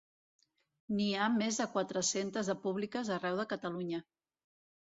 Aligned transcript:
N'hi 0.99 1.09
ha 1.15 1.27
més 1.33 1.59
de 1.61 1.67
quatre-centes 1.75 2.51
de 2.53 2.57
públiques 2.65 3.15
arreu 3.19 3.41
de 3.43 3.49
Catalunya. 3.55 4.05